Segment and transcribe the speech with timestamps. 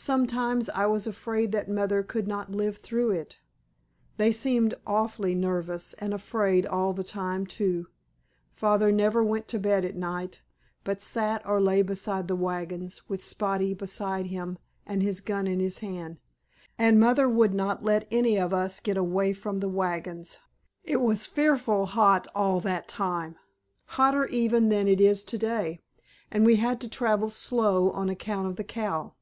[0.00, 3.40] Sometimes I was afraid that Mother could not live through it.
[4.16, 7.88] They seemed awfully nervous and afraid all the time, too.
[8.54, 10.40] Father never went to bed at night,
[10.84, 15.58] but sat or lay beside the wagons with Spotty beside him and his gun in
[15.58, 16.20] his hand,
[16.78, 20.38] and Mother would not let any of us get away from the wagons.
[20.84, 26.80] "It was fearful hot all that time—hotter even than it is to day—and we had
[26.82, 29.14] to travel slow on account of the cow.